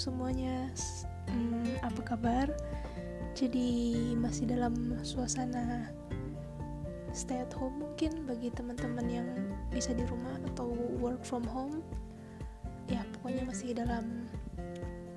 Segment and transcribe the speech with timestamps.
[0.00, 0.72] semuanya,
[1.28, 2.48] hmm, apa kabar?
[3.36, 5.92] Jadi masih dalam suasana
[7.12, 9.28] stay at home mungkin bagi teman-teman yang
[9.68, 10.72] bisa di rumah atau
[11.04, 11.84] work from home.
[12.88, 14.24] Ya pokoknya masih dalam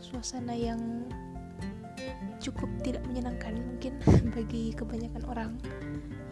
[0.03, 1.07] suasana yang
[2.43, 3.95] cukup tidak menyenangkan mungkin
[4.35, 5.51] bagi kebanyakan orang.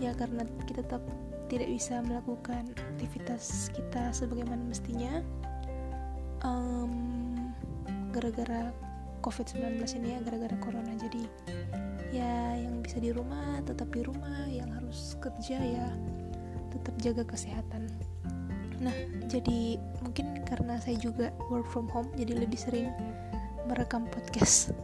[0.04, 1.02] Ya karena kita tetap
[1.48, 5.24] tidak bisa melakukan aktivitas kita sebagaimana mestinya.
[6.44, 7.31] Um,
[8.12, 8.70] gara-gara
[9.22, 10.94] COVID-19 ini ya gara-gara corona.
[11.00, 11.24] Jadi
[12.12, 15.88] ya yang bisa di rumah tetap di rumah yang harus kerja ya
[16.76, 17.88] tetap jaga kesehatan.
[18.84, 18.96] Nah
[19.32, 22.92] jadi mungkin karena saya juga work from home jadi lebih sering
[23.70, 24.76] merekam podcast.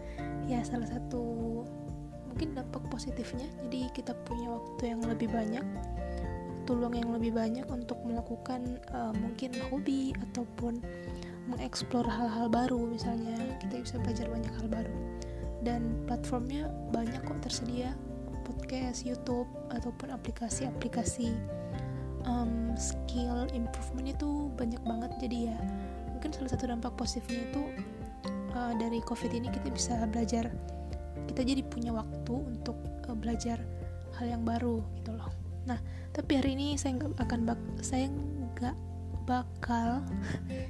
[0.48, 1.66] Ya salah satu
[2.32, 5.66] mungkin dampak positifnya jadi kita punya waktu yang lebih banyak
[6.68, 10.84] waktu luang yang lebih banyak untuk melakukan uh, mungkin hobi ataupun
[11.47, 14.95] mengeksplor hal-hal baru misalnya kita bisa belajar banyak hal baru.
[15.63, 17.95] Dan platformnya banyak kok tersedia
[18.45, 21.31] podcast YouTube ataupun aplikasi-aplikasi.
[22.27, 25.57] Um, skill improvement itu banyak banget jadi ya
[26.12, 27.63] mungkin salah satu dampak positifnya itu
[28.51, 30.51] uh, dari covid ini kita bisa belajar
[31.29, 32.76] kita jadi punya waktu untuk
[33.07, 33.61] uh, belajar
[34.17, 35.29] hal yang baru gitu loh.
[35.70, 35.77] Nah
[36.11, 37.39] tapi hari ini saya nggak akan
[37.79, 38.76] saya nggak
[39.27, 40.01] bakal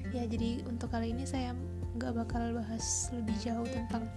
[0.09, 1.53] ya jadi untuk kali ini saya
[1.95, 4.09] nggak bakal bahas lebih jauh tentang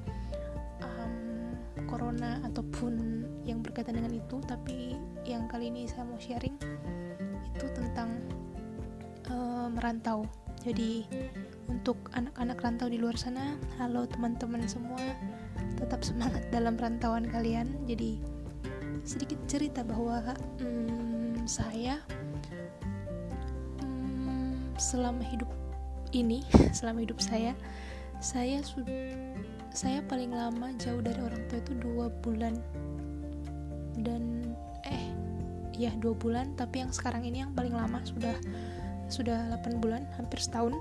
[0.80, 1.52] um,
[1.84, 4.96] corona ataupun yang berkaitan dengan itu tapi
[5.28, 6.56] yang kali ini saya mau sharing
[7.52, 8.16] itu tentang
[9.28, 10.24] uh, merantau
[10.64, 11.04] jadi
[11.68, 15.00] untuk anak-anak rantau di luar sana halo teman-teman semua
[15.80, 17.72] tetap semangat dalam rantauan kalian.
[17.88, 18.20] Jadi
[19.02, 20.20] sedikit cerita bahwa
[20.60, 21.96] hmm, saya
[24.80, 25.48] selama hidup
[26.16, 26.42] ini
[26.78, 27.52] selama hidup saya
[28.20, 28.60] saya
[29.70, 32.58] saya paling lama jauh dari orang tua itu dua bulan.
[34.00, 34.52] Dan
[34.84, 35.04] eh
[35.76, 38.36] ya dua bulan tapi yang sekarang ini yang paling lama sudah
[39.10, 40.76] sudah 8 bulan hampir setahun.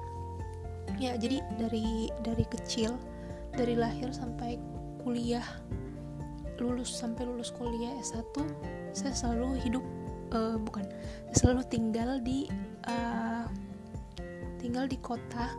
[1.00, 2.98] Ya jadi dari dari kecil
[3.56, 4.60] dari lahir sampai
[5.02, 5.46] kuliah
[6.60, 8.36] lulus sampai lulus kuliah S1
[8.92, 9.84] saya selalu hidup
[10.36, 10.84] uh, bukan
[11.32, 12.52] selalu tinggal di
[12.84, 13.29] uh,
[14.70, 15.50] tinggal di kota.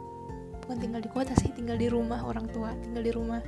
[0.63, 3.43] Bukan tinggal di kota sih tinggal di rumah orang tua tinggal di rumah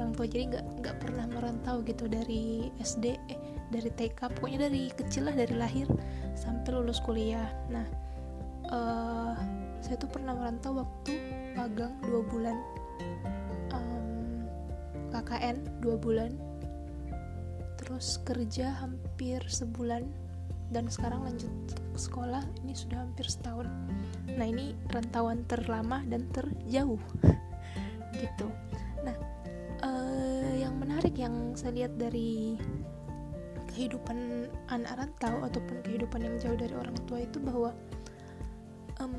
[0.00, 0.24] orang tua.
[0.24, 5.36] Jadi nggak nggak pernah merantau gitu dari SD eh, dari TK pokoknya dari kecil lah
[5.36, 5.84] dari lahir
[6.32, 7.44] sampai lulus kuliah.
[7.68, 7.84] Nah
[8.72, 9.36] uh,
[9.84, 11.12] saya tuh pernah merantau waktu
[11.60, 12.56] magang dua bulan.
[13.76, 14.48] Um,
[15.12, 16.32] KKN dua bulan.
[17.76, 20.08] Terus kerja hampir sebulan.
[20.72, 21.52] Dan sekarang lanjut
[21.94, 23.68] sekolah ini sudah hampir setahun.
[24.32, 27.00] Nah ini rantauan terlama dan terjauh.
[28.20, 28.46] Gitu.
[29.02, 29.16] Nah
[29.82, 32.56] uh, yang menarik yang saya lihat dari
[33.72, 37.72] kehidupan anak rantau ataupun kehidupan yang jauh dari orang tua itu bahwa
[39.00, 39.16] um,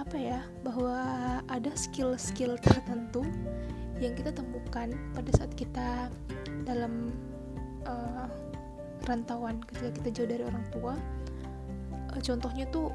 [0.00, 0.98] apa ya bahwa
[1.52, 3.20] ada skill-skill tertentu
[4.00, 6.08] yang kita temukan pada saat kita
[6.64, 7.12] dalam
[7.86, 8.26] uh,
[9.06, 10.94] rantauan ketika kita jauh dari orang tua
[12.12, 12.92] uh, contohnya tuh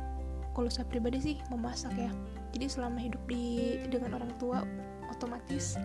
[0.58, 2.10] kalau saya pribadi sih memasak ya.
[2.50, 4.66] Jadi selama hidup di dengan orang tua
[5.14, 5.78] otomatis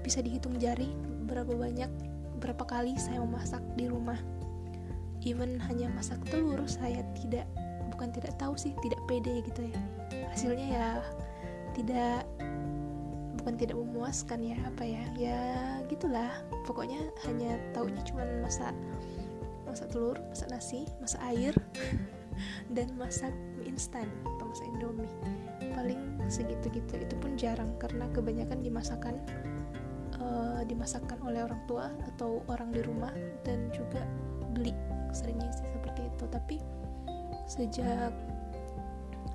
[0.00, 0.88] bisa dihitung jari
[1.28, 1.92] berapa banyak
[2.40, 4.16] berapa kali saya memasak di rumah.
[5.20, 7.44] Even hanya masak telur saya tidak
[7.92, 9.76] bukan tidak tahu sih tidak pede gitu ya.
[10.32, 10.88] Hasilnya ya
[11.76, 12.24] tidak
[13.44, 15.40] bukan tidak memuaskan ya apa ya ya
[15.92, 16.32] gitulah.
[16.64, 18.72] Pokoknya hanya taunya cuma masak
[19.72, 21.56] masak telur masak nasi masak air
[22.76, 25.12] dan masak mie instan atau masak indomie.
[25.72, 27.00] Paling segitu-gitu.
[27.00, 29.16] Itu pun jarang karena kebanyakan dimasakkan
[30.20, 33.12] uh, dimasakkan oleh orang tua atau orang di rumah
[33.46, 34.04] dan juga
[34.52, 34.76] beli.
[35.12, 36.24] Seringnya sih seperti itu.
[36.28, 36.56] Tapi
[37.48, 38.12] sejak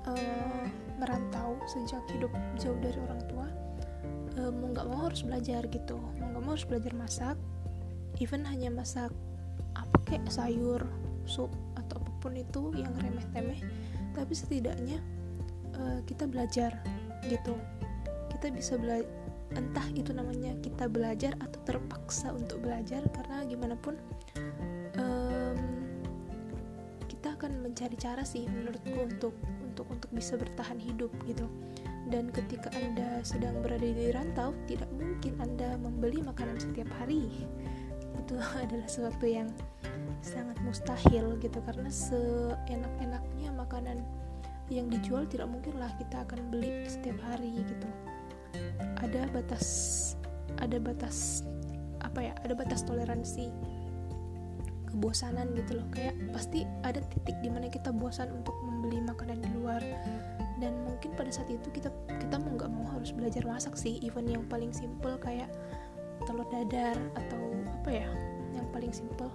[0.06, 0.62] uh,
[0.98, 3.46] merantau sejak hidup jauh dari orang tua
[4.40, 5.98] uh, mau nggak mau harus belajar gitu.
[6.18, 7.36] Mau nggak mau harus belajar masak.
[8.18, 9.14] Even hanya masak
[10.08, 10.82] kayak sayur
[11.28, 13.60] sup atau apa pun itu yang remeh temeh
[14.16, 14.98] tapi setidaknya
[15.78, 16.74] uh, kita belajar
[17.28, 17.54] gitu.
[18.32, 19.06] Kita bisa belajar
[19.56, 23.96] entah itu namanya kita belajar atau terpaksa untuk belajar karena gimana pun
[25.00, 25.58] um,
[27.08, 29.34] kita akan mencari cara sih menurutku untuk
[29.64, 31.48] untuk untuk bisa bertahan hidup gitu.
[32.08, 37.48] Dan ketika anda sedang berada di rantau tidak mungkin anda membeli makanan setiap hari.
[38.20, 39.48] Itu adalah sesuatu yang
[40.22, 44.02] sangat mustahil gitu karena seenak-enaknya makanan
[44.68, 47.88] yang dijual tidak mungkin lah kita akan beli setiap hari gitu.
[49.00, 49.66] Ada batas
[50.58, 51.46] ada batas
[52.04, 53.48] apa ya ada batas toleransi
[54.92, 55.86] kebosanan gitu loh.
[55.92, 59.80] Kayak pasti ada titik di mana kita bosan untuk membeli makanan di luar.
[60.58, 61.88] Dan mungkin pada saat itu kita
[62.18, 64.02] kita mau nggak mau harus belajar masak sih.
[64.04, 65.48] Even yang paling simple kayak
[66.26, 67.40] telur dadar atau
[67.80, 68.08] apa ya
[68.52, 69.30] yang paling simple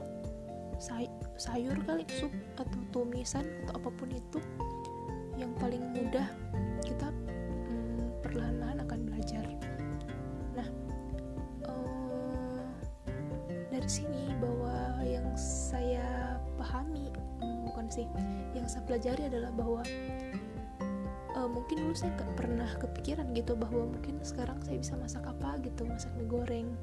[0.84, 1.08] say
[1.40, 2.28] sayur kali sup
[2.60, 4.44] atau tumisan atau apa pun itu
[5.40, 6.28] yang paling mudah
[6.84, 9.48] kita hmm, perlahan-lahan akan belajar.
[10.52, 10.68] Nah
[11.72, 12.68] uh,
[13.72, 17.08] dari sini bahwa yang saya pahami
[17.40, 18.04] hmm, bukan sih
[18.52, 19.88] yang saya pelajari adalah bahwa
[21.40, 25.64] uh, mungkin dulu saya gak pernah kepikiran gitu bahwa mungkin sekarang saya bisa masak apa
[25.64, 26.76] gitu masak mie goreng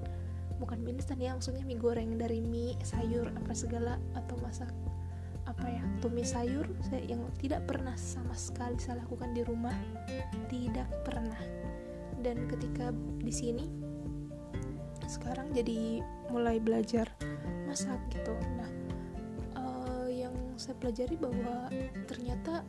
[0.61, 4.69] bukan mie instan ya maksudnya mie goreng dari mie sayur apa segala atau masak
[5.49, 9.75] apa ya tumis sayur saya yang tidak pernah sama sekali saya lakukan di rumah.
[10.47, 11.43] Tidak pernah.
[12.21, 13.67] Dan ketika di sini
[15.11, 17.11] sekarang jadi mulai belajar
[17.67, 18.37] masak gitu.
[18.57, 18.71] Nah
[19.59, 21.67] uh, yang saya pelajari bahwa
[22.07, 22.63] ternyata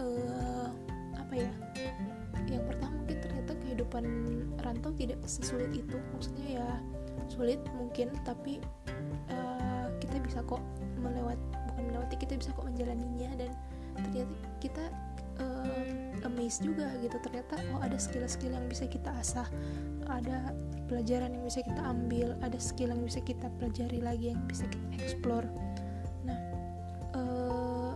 [0.00, 0.72] uh,
[1.20, 1.52] apa ya
[2.48, 2.97] yang pertama
[3.78, 4.04] kehidupan
[4.66, 6.02] rantau tidak sesulit itu.
[6.18, 6.68] Maksudnya ya
[7.30, 8.58] sulit mungkin tapi
[9.30, 10.58] uh, kita bisa kok
[10.98, 11.38] melewati
[11.70, 13.54] bukan melewati kita bisa kok menjalaninya dan
[13.94, 14.84] ternyata kita
[15.38, 17.14] uh, amazed juga gitu.
[17.22, 19.46] Ternyata oh ada skill-skill yang bisa kita asah
[20.10, 20.50] ada
[20.90, 24.86] pelajaran yang bisa kita ambil ada skill yang bisa kita pelajari lagi yang bisa kita
[24.98, 25.46] explore.
[26.26, 26.38] Nah
[27.14, 27.94] uh,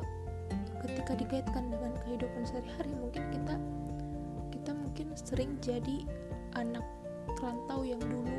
[0.86, 3.58] ketika dikaitkan dengan kehidupan sehari-hari mungkin kita
[5.02, 6.06] mungkin sering jadi
[6.54, 6.86] anak
[7.42, 8.38] rantau yang dulu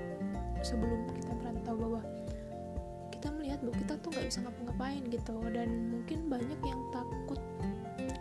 [0.63, 1.99] sebelum kita merantau bahwa
[3.11, 5.35] kita melihat bahwa kita tuh nggak bisa ngapa-ngapain gitu.
[5.51, 7.43] Dan mungkin banyak yang takut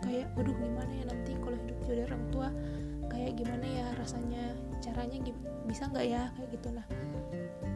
[0.03, 2.47] kayak waduh gimana ya nanti kalau hidup jauh orang tua
[3.07, 4.43] kayak gimana ya rasanya
[4.83, 5.23] caranya
[5.63, 6.67] bisa nggak ya kayak gitu.
[6.75, 6.85] Nah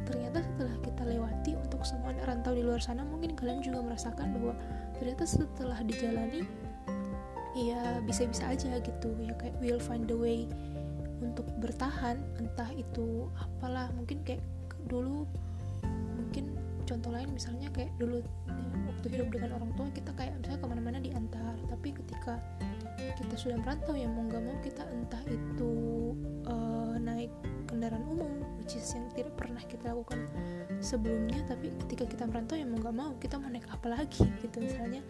[0.04, 4.52] ternyata setelah kita lewati untuk semua rantau di luar sana mungkin kalian juga merasakan bahwa
[5.00, 6.44] ternyata setelah dijalani
[7.57, 10.45] ya bisa-bisa aja gitu ya kayak we'll find the way
[11.21, 14.45] untuk bertahan entah itu apalah mungkin kayak
[14.86, 15.25] dulu
[16.13, 16.54] mungkin
[16.86, 18.21] contoh lain misalnya kayak dulu
[18.88, 22.38] waktu hidup dengan orang tua kita kayak misalnya ke mana-mana diantar tapi ketika
[23.18, 25.74] kita sudah merantau ya mau nggak mau kita entah itu
[26.50, 27.33] uh, naik
[27.65, 28.31] kendaraan umum
[28.62, 30.25] which is yang tidak pernah kita lakukan
[30.81, 34.57] sebelumnya tapi ketika kita merantau ya mau nggak mau kita mau naik apa lagi gitu
[34.62, 35.01] misalnya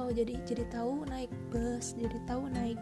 [0.00, 2.80] oh jadi jadi tahu naik bus jadi tahu naik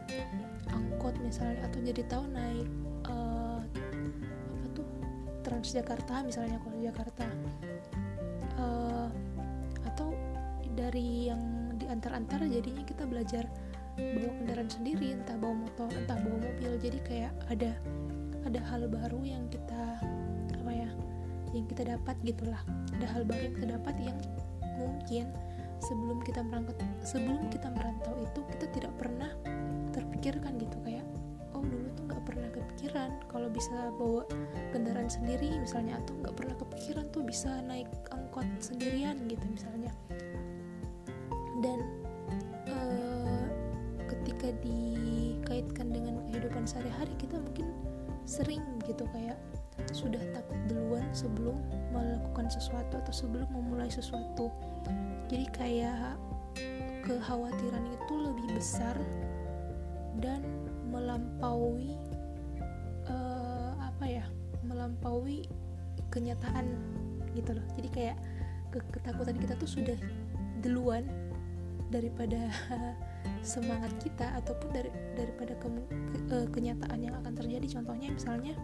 [0.71, 2.69] angkot misalnya atau jadi tahu naik
[3.09, 3.61] uh,
[4.55, 4.89] apa tuh
[5.43, 7.27] Transjakarta misalnya kalau Jakarta.
[8.59, 9.09] Uh,
[9.87, 10.11] atau
[10.75, 13.47] dari yang diantar-antar jadinya kita belajar
[13.99, 16.77] bawa kendaraan sendiri entah bawa motor entah bawa mobil.
[16.83, 17.73] Jadi kayak ada
[18.45, 20.03] ada hal baru yang kita
[20.53, 20.91] apa ya
[21.57, 22.61] yang kita dapat gitulah.
[22.99, 24.19] Ada hal baru yang kita dapat yang
[24.79, 25.25] mungkin
[25.79, 26.77] sebelum kita berangkat
[27.07, 29.31] sebelum kita merantau itu kita tidak pernah
[29.95, 31.07] terpikirkan gitu kayak
[31.55, 34.23] oh dulu tuh nggak pernah kepikiran kalau bisa bawa
[34.71, 39.91] kendaraan sendiri misalnya atau nggak pernah kepikiran tuh bisa naik angkot sendirian gitu misalnya.
[41.59, 41.83] Dan
[42.71, 43.47] uh,
[44.07, 47.75] ketika dikaitkan dengan kehidupan sehari-hari kita mungkin
[48.29, 49.41] sering gitu kayak
[49.91, 51.59] sudah takut duluan sebelum
[51.93, 54.53] melakukan sesuatu atau sebelum memulai sesuatu.
[55.29, 56.17] Jadi kayak
[57.05, 58.97] kekhawatiran itu lebih besar
[60.21, 60.45] dan
[60.89, 61.95] melampaui
[63.09, 64.25] uh, apa ya
[64.65, 65.49] melampaui
[66.13, 66.77] kenyataan
[67.37, 67.67] gitu loh.
[67.77, 68.17] Jadi kayak
[68.69, 69.97] ke ketakutan kita tuh sudah
[70.61, 71.07] duluan
[71.89, 72.53] daripada
[73.41, 75.69] semangat kita ataupun dari daripada ke,
[76.13, 77.67] ke, uh, kenyataan yang akan terjadi.
[77.81, 78.55] Contohnya misalnya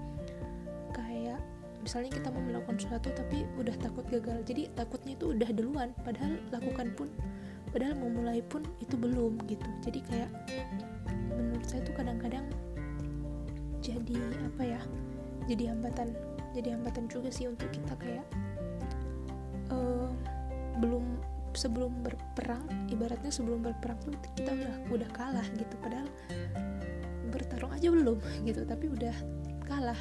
[1.85, 6.41] misalnya kita mau melakukan sesuatu tapi udah takut gagal jadi takutnya itu udah duluan padahal
[6.49, 7.13] lakukan pun
[7.75, 9.67] padahal mau mulai pun itu belum gitu.
[9.83, 10.31] Jadi kayak
[11.35, 12.47] menurut saya tuh kadang-kadang
[13.83, 14.15] jadi
[14.47, 14.81] apa ya
[15.51, 16.15] jadi hambatan
[16.55, 18.25] jadi hambatan juga sih untuk kita kayak
[19.75, 20.09] uh,
[20.79, 21.19] belum
[21.53, 26.07] sebelum berperang ibaratnya sebelum berperang tuh kita udah udah kalah gitu padahal
[27.35, 29.15] bertarung aja belum gitu tapi udah
[29.67, 29.99] kalah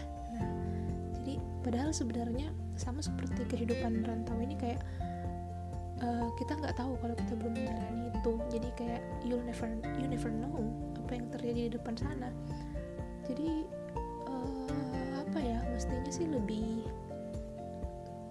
[1.63, 4.83] padahal sebenarnya sama seperti kehidupan rantau ini kayak
[6.03, 8.33] uh, kita nggak tahu kalau kita belum menjalani itu.
[8.51, 9.67] Jadi kayak you never
[9.97, 10.59] you never know
[10.99, 12.29] apa yang terjadi di depan sana.
[13.25, 13.63] Jadi
[14.27, 16.83] uh, apa ya mestinya sih lebih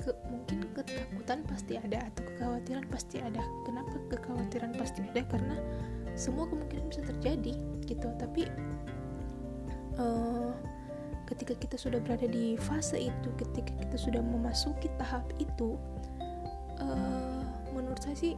[0.03, 3.43] ke, mungkin ketakutan pasti ada atau kekhawatiran pasti ada.
[3.65, 5.25] Kenapa kekhawatiran pasti ada?
[5.29, 5.57] Karena
[6.12, 7.55] semua kemungkinan bisa terjadi
[7.89, 8.09] gitu.
[8.21, 8.49] Tapi
[9.97, 10.53] uh,
[11.33, 15.81] ketika kita sudah berada di fase itu ketika kita sudah memasuki tahap itu
[16.77, 18.35] uh, menurut saya sih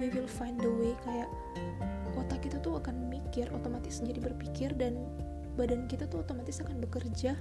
[0.00, 1.28] we will find the way kayak
[2.16, 4.96] otak kita tuh akan mikir otomatis jadi berpikir dan
[5.60, 7.36] badan kita tuh otomatis akan bekerja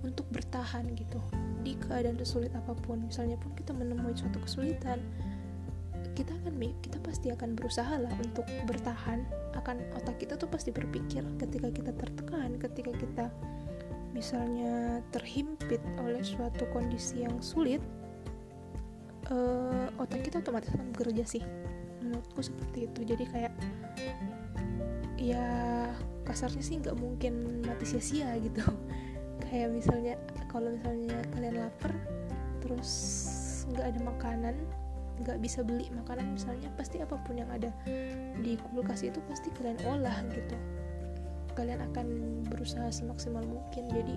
[0.00, 1.20] untuk bertahan gitu.
[1.60, 4.98] Di keadaan sesulit apa pun misalnya pun kita menemui suatu kesulitan
[6.16, 9.24] kita akan kita pasti akan berusaha lah untuk bertahan.
[9.56, 13.24] Akan otak kita tuh pasti berpikir ketika kita tertekan ketika kita
[14.20, 17.80] misalnya terhimpit oleh suatu kondisi yang sulit
[19.32, 21.42] uh, otak kita otomatis akan bekerja sih.
[22.04, 23.00] Menurutku seperti itu.
[23.08, 23.52] Jadi kayak
[25.16, 25.48] ya
[26.28, 28.60] kasarnya sih nggak mungkin mati sia-sia gitu.
[29.48, 30.14] Kayak misalnya
[30.52, 31.90] kalau misalnya kalian lapar
[32.60, 32.92] terus
[33.72, 34.54] nggak ada makanan
[35.20, 37.68] nggak bisa beli makanan misalnya pasti apa pun yang ada
[38.40, 40.56] di kulkas itu pasti kalian olah gitu
[41.60, 42.06] kalian akan
[42.48, 43.84] berusaha semaksimal mungkin.
[43.92, 44.16] Jadi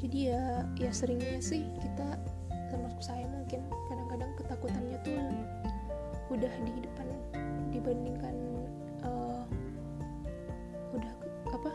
[0.00, 0.42] jadi ya
[0.80, 2.16] ya seringnya sih kita
[2.72, 3.60] termasuk saya mungkin
[3.92, 5.20] kadang-kadang ketakutannya tuh
[6.32, 7.06] udah di depan
[7.68, 8.36] dibandingkan
[9.04, 9.44] uh,
[10.96, 11.12] udah
[11.52, 11.70] apa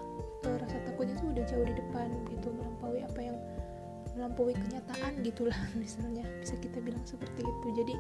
[0.58, 3.38] rasa takutnya tuh udah jauh di depan gitu melampaui apa yang
[4.18, 7.68] melampaui kenyataan gitulah misalnya bisa kita bilang seperti itu.
[7.78, 7.96] Jadi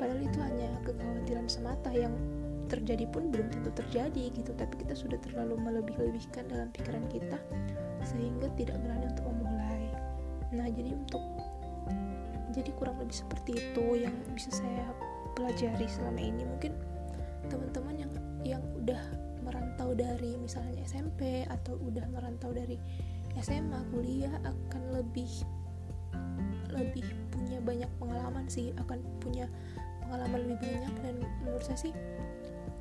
[0.00, 2.16] padahal itu hanya kekhawatiran semata yang
[2.72, 4.56] terjadi pun belum tentu terjadi gitu.
[4.56, 7.36] Tapi kita sudah terlalu melebih-lebihkan dalam pikiran kita
[8.08, 9.84] sehingga tidak berani untuk memulai.
[10.56, 11.20] Nah jadi untuk
[12.52, 14.88] jadi kurang lebih seperti itu yang bisa saya
[15.36, 16.44] pelajari selama ini.
[16.48, 16.72] Mungkin
[17.52, 18.12] teman-teman yang
[18.42, 19.00] yang udah
[19.42, 22.78] merantau dari misalnya SMP atau udah merantau dari
[23.40, 25.28] SMA kuliah akan lebih
[26.72, 29.48] lebih punya banyak pengalaman sih akan punya
[30.04, 30.94] pengalaman lebih banyak.
[31.00, 31.14] Dan
[31.44, 31.92] menurut saya sih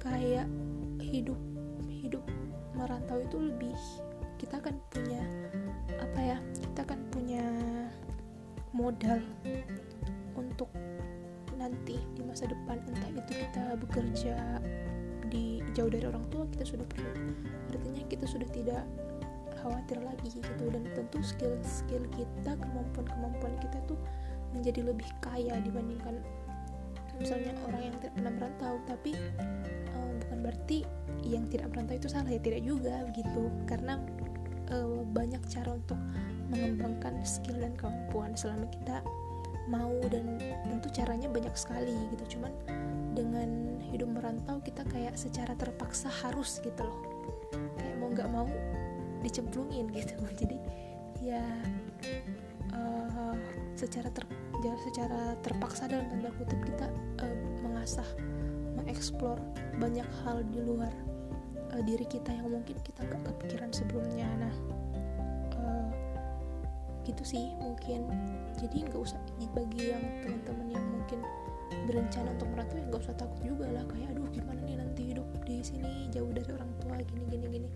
[0.01, 0.50] kayak
[0.98, 1.38] hidup
[1.88, 2.24] hidup
[2.74, 3.77] merantau itu lebih
[4.41, 5.22] kita akan punya
[6.01, 7.46] apa ya kita akan punya
[8.74, 9.22] modal
[10.34, 10.67] untuk
[11.62, 14.36] nanti di masa depan entah itu kita bekerja
[15.31, 17.12] di jauh dari orang tua kita sudah perlu.
[17.72, 18.84] Artinya kita sudah tidak
[19.63, 20.63] khawatir lagi gitu.
[20.67, 23.98] Dan tentu skill-skill kita kemampuan-kemampuan kita tuh
[24.51, 26.20] menjadi lebih kaya dibandingkan
[27.15, 28.74] misalnya orang yang tidak pernah merantau.
[28.84, 29.12] Tapi
[30.41, 30.83] berarti
[31.24, 32.41] yang tidak merantau itu salah ya?
[32.41, 33.48] Tidak juga begitu.
[33.69, 34.01] Karena
[34.74, 35.98] uh, banyak cara untuk
[36.51, 39.00] mengembangkan skill dan kemampuan selama kita
[39.71, 42.38] mau dan tentu caranya banyak sekali gitu.
[42.38, 42.51] Cuman
[43.15, 47.00] dengan hidup merantau kita kayak secara terpaksa harus gitu loh.
[47.79, 48.50] Kayak mau nggak mau
[49.24, 50.17] dicemplungin gitu.
[50.36, 50.57] Jadi
[51.21, 51.45] ya
[52.74, 53.38] uh,
[53.77, 54.25] secara ter
[54.62, 56.86] secara terpaksa dalam tanda kutip kita
[57.25, 58.05] uh, mengasah
[58.81, 59.38] mengeksplor
[59.77, 60.91] banyak hal di luar
[61.71, 64.27] uh, diri kita yang mungkin kita nggak kepikiran sebelumnya.
[64.41, 64.53] Nah
[67.05, 68.07] gitu sih mungkin.
[68.57, 69.19] Jadi nggak usah
[69.51, 71.19] bagi yang teman-teman yang mungkin
[71.89, 73.83] berencana untuk merantau ya nggak usah takut juga lah.
[73.89, 76.07] Kayak aduh gimana nih nanti hidup di sini?
[76.13, 77.69] Jauh dari orang tua gini gini gini.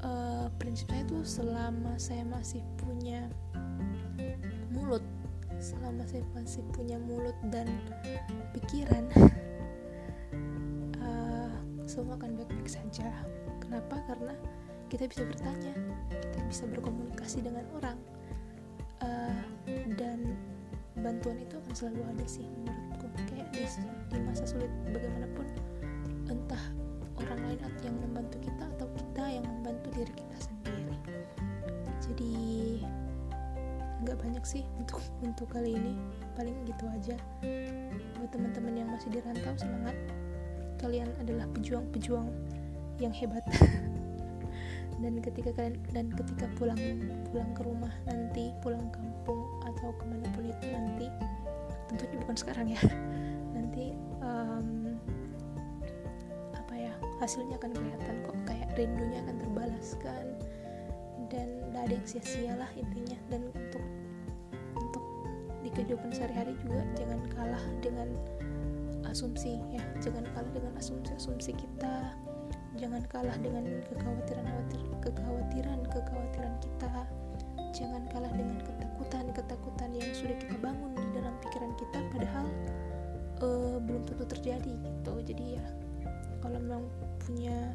[0.00, 3.28] Uh, prinsip saya selama saya masih punya
[4.72, 5.04] mulut
[5.60, 7.68] selama saya masih punya mulut dan
[8.56, 9.28] pikiran uh,
[11.90, 13.10] semua akan baik-baik saja.
[13.58, 13.98] Kenapa?
[14.06, 14.30] Karena
[14.86, 15.74] kita bisa bertanya
[16.14, 17.98] kita bisa berkomunikasi dengan orang.
[19.02, 19.42] Uh,
[19.98, 20.38] dan
[21.02, 23.10] bantuan itu akan selalu ada sih menurutku.
[23.26, 23.66] Kayak di,
[24.06, 25.46] di masa sulit bagaimanapun
[26.30, 26.62] entah
[27.18, 30.96] orang lain yang membantu kita atau kita yang membantu diri kita sendiri.
[32.06, 32.34] Jadi
[34.06, 35.98] nggak banyak sih untuk untuk kali ini.
[36.38, 37.18] Paling gitu aja.
[38.14, 39.98] Buat teman-teman yang masih dirantau semangat
[40.80, 42.28] kalian adalah pejuang-pejuang
[42.98, 43.44] yang hebat.
[45.00, 46.76] Dan ketika kalian dan ketika pulang
[47.32, 51.08] pulang ke rumah nanti pulang kampung atau ke mana pun itu nanti
[51.88, 52.80] tentunya bukan sekarang ya
[53.56, 55.00] nanti um,
[56.52, 60.24] apa ya hasilnya akan kelihatan kok kayak rindunya akan terbalaskan
[61.32, 63.16] dan tidak ada yang sia-sia lah intinya.
[63.32, 63.84] Dan untuk
[64.76, 65.04] untuk
[65.64, 68.08] di kehidupan sehari-hari juga jangan kalah dengan
[69.10, 72.14] asumsi ya jangan kalah dengan asumsi-asumsi kita.
[72.78, 74.46] Jangan kalah dengan kekhawatiran
[75.02, 76.92] kekhawatiran kekhawatiran kita.
[77.74, 82.46] Jangan kalah dengan ketakutan ketakutan yang sudah kita bangun di dalam pikiran kita padahal
[83.42, 85.12] uh, belum tentu terjadi gitu.
[85.26, 85.66] Jadi ya
[86.40, 86.86] kalau memang
[87.20, 87.74] punya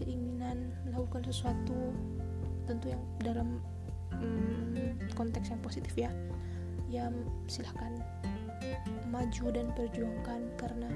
[0.00, 1.94] keinginan melakukan sesuatu
[2.66, 3.62] tentu yang dalam
[4.18, 6.10] um, konteks yang positif ya
[6.90, 7.08] ya
[7.46, 8.02] silahkan
[9.08, 10.90] maju dan perjuangkan karena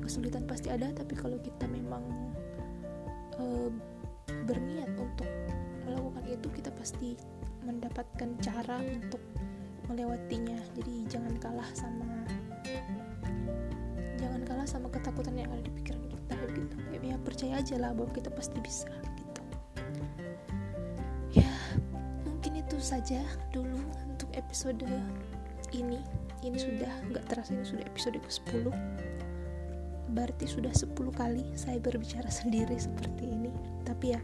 [0.00, 2.00] kesulitan pasti ada tapi kalau kita memang
[3.36, 3.70] uh,
[4.48, 5.28] berniat untuk
[5.84, 7.16] melakukan itu kita pasti
[7.68, 9.20] mendapatkan cara untuk
[9.88, 10.56] melewatinya.
[10.76, 12.08] Jadi jangan kalah sama
[14.20, 16.76] jangan kalah sama ketakutan yang ada di pikiran kita gitu.
[17.04, 19.42] Ya percaya aja lah bahwa kita pasti bisa gitu.
[21.40, 21.52] Ya
[22.24, 23.20] mungkin itu saja
[23.52, 24.84] dulu untuk episode
[25.72, 26.00] ini
[26.46, 28.70] ini sudah nggak terasa ini sudah episode ke 10
[30.12, 33.52] berarti sudah 10 kali saya berbicara sendiri seperti ini.
[33.84, 34.20] Tapi ya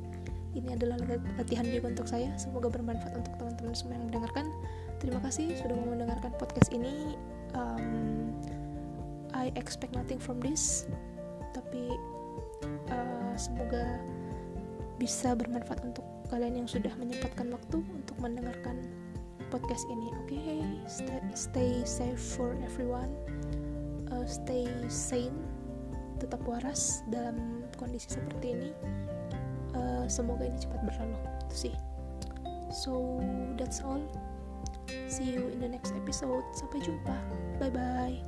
[0.55, 0.97] ini adalah
[1.37, 2.31] latihan juga untuk saya.
[2.39, 4.47] Semoga bermanfaat untuk teman-teman semua yang mendengarkan.
[5.03, 7.19] Terima kasih sudah mau mendengarkan podcast ini.
[7.53, 8.31] Um,
[9.35, 10.87] I expect nothing from this.
[11.53, 11.91] Tapi
[12.89, 13.99] uh, semoga
[14.97, 18.79] bisa bermanfaat untuk kalian yang sudah menyempatkan waktu untuk mendengarkan
[19.51, 20.33] podcast ini oke?
[20.33, 20.61] Okay?
[20.87, 23.11] stay, stay safe for everyone.
[24.13, 25.35] Uh, stay sane
[26.23, 28.71] tetap waras dalam kondisi seperti ini.
[29.75, 31.19] Uh, semoga ini cepat berlalu
[31.51, 31.75] itu sih.
[32.71, 33.21] So
[33.59, 34.03] that's all.
[35.11, 36.45] See you in the next episode.
[36.55, 37.17] Sampai jumpa.
[37.59, 38.19] Bye bye